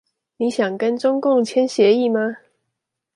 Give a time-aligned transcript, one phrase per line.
[0.37, 2.37] 你想跟中共簽協議嗎？